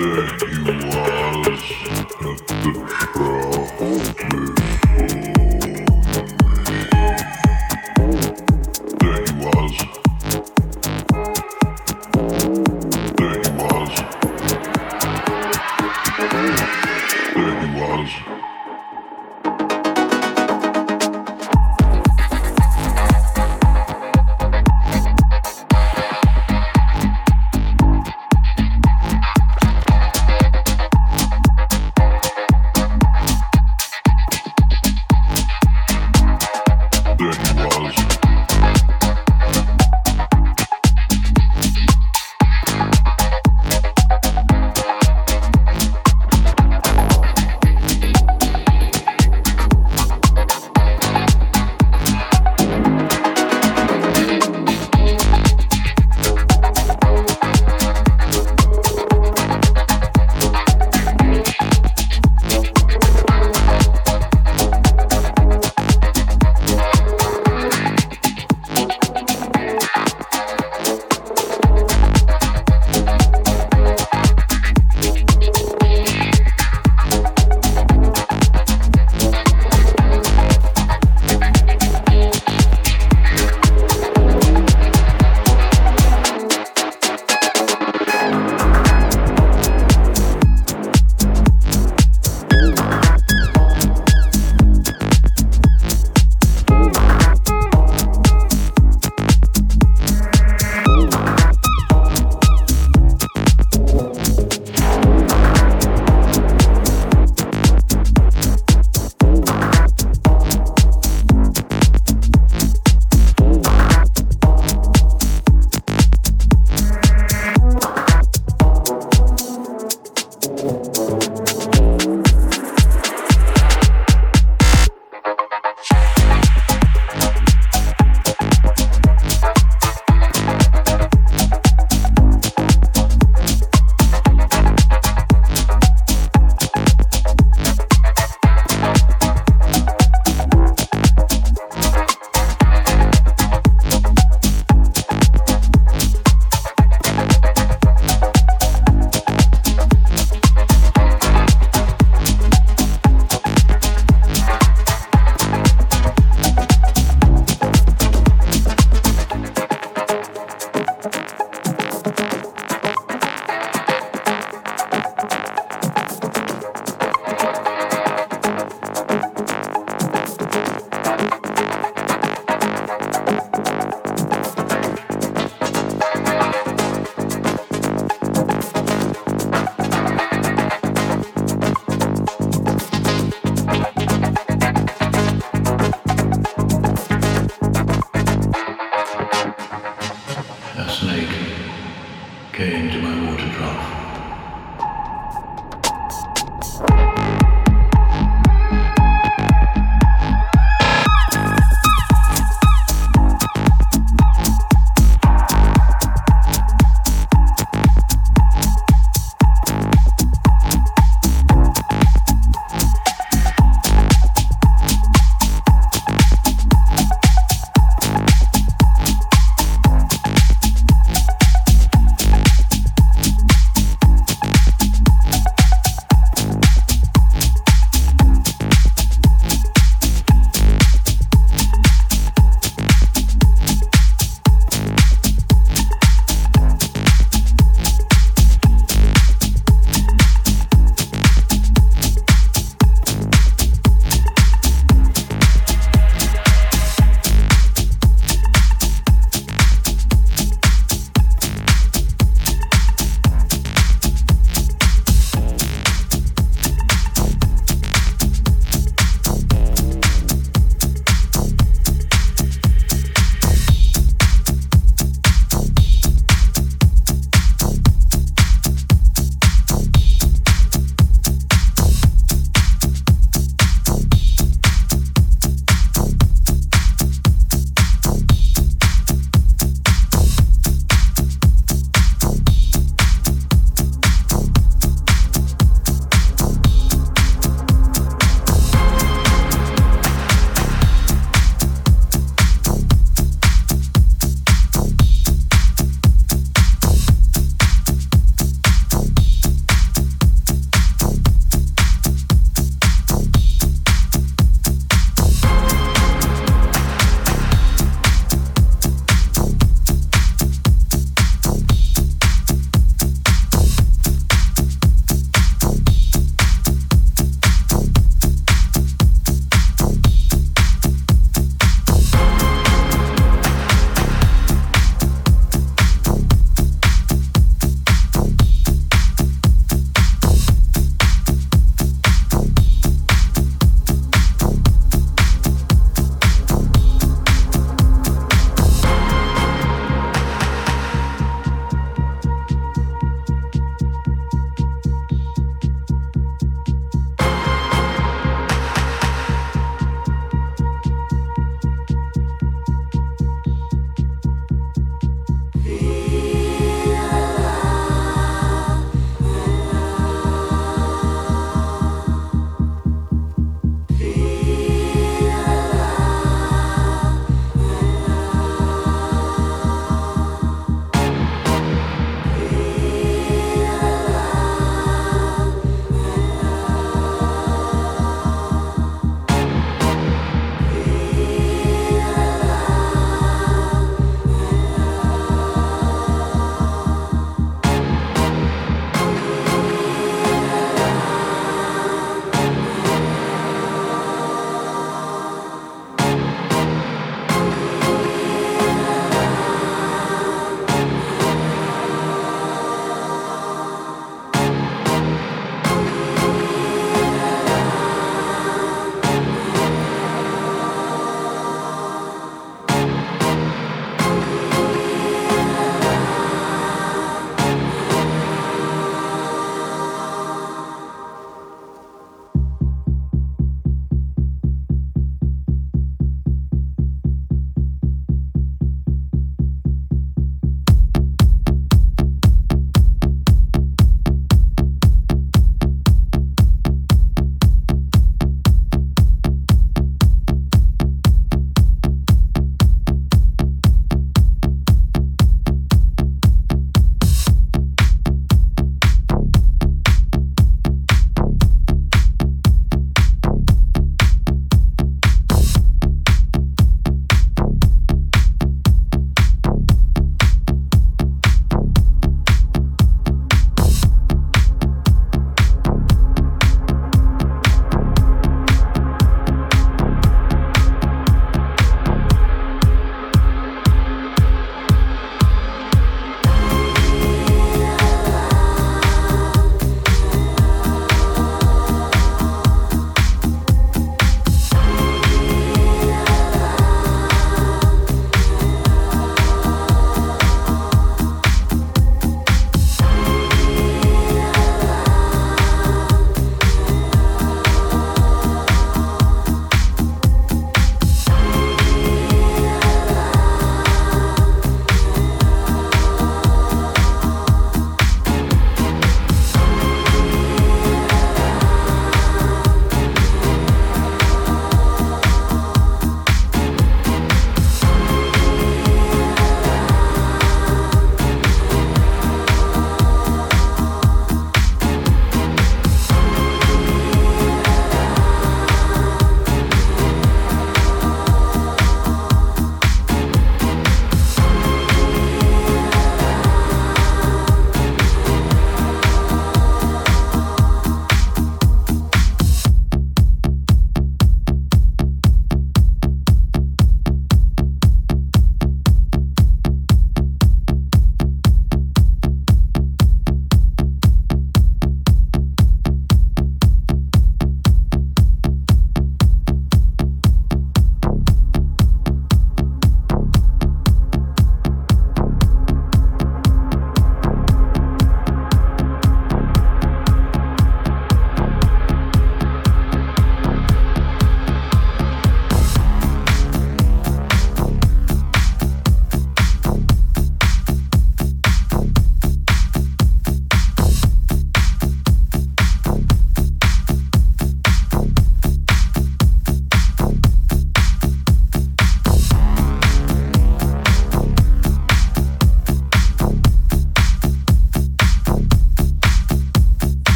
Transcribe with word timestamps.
you 0.00 0.89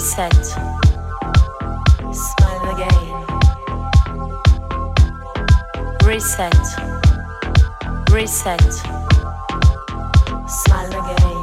reset. 0.00 0.46
Smile 2.10 2.64
again. 2.74 3.04
Reset. 6.06 6.66
Reset. 8.10 8.72
Smile 10.48 10.94
again. 11.00 11.40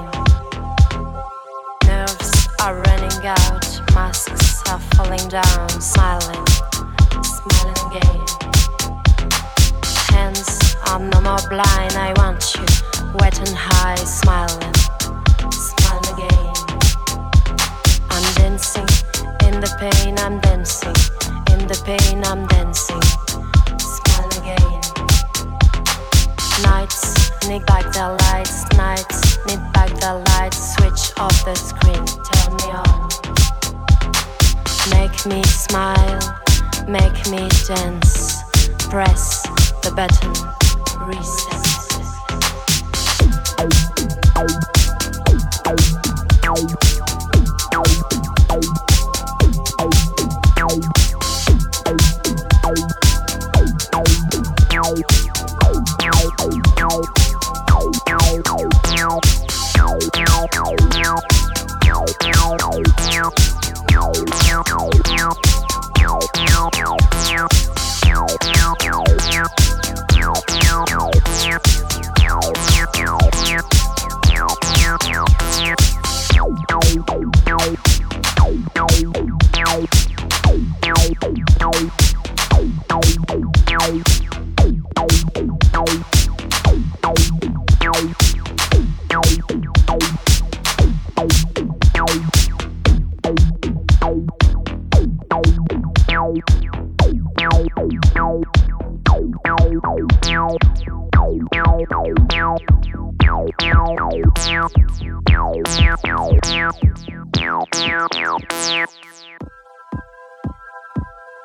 Nerves 1.86 2.32
are 2.64 2.76
running 2.82 3.28
out, 3.28 3.64
masks 3.94 4.64
are 4.72 4.82
falling 4.96 5.28
down, 5.30 5.70
smiling, 5.70 6.46
smiling 7.22 7.80
again. 7.92 8.22
Hands 10.10 10.76
are 10.88 11.00
no 11.00 11.22
more 11.22 11.44
blind, 11.48 11.94
I 11.94 12.12
want 12.18 12.56
you, 12.56 12.66
wet 13.20 13.38
and 13.38 13.56
high, 13.56 13.98
smiling. 13.98 14.87
Pain, 19.78 20.18
I'm 20.18 20.40
dancing. 20.40 20.96
In 21.52 21.68
the 21.68 21.80
pain, 21.86 22.24
I'm 22.26 22.48
dancing. 22.48 23.02
Smile 23.78 24.30
again. 24.40 24.82
Nights 26.64 27.32
need 27.48 27.66
back 27.66 27.86
the 27.94 28.18
lights. 28.24 28.66
Nights 28.76 29.38
need 29.46 29.62
back 29.74 29.90
the 30.00 30.14
lights. 30.30 30.76
Switch 30.76 31.18
off 31.18 31.46
the 31.46 31.56
screen. 31.56 32.04
Tell 32.30 32.50
me 32.60 32.68
on. 32.84 33.10
Make 34.96 35.26
me 35.26 35.44
smile. 35.44 36.20
Make 36.88 37.20
me 37.30 37.48
dance. 37.68 38.42
Press 38.90 39.44
the 39.84 39.92
button. 39.96 40.34
Reset. 41.08 41.37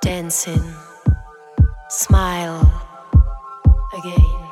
Dancing, 0.03 0.75
smile 1.88 2.61
again. 3.93 4.49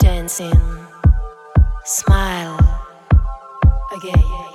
Dancing, 0.00 0.60
smile 1.84 2.58
again. 3.96 4.51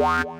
Bye. 0.00 0.39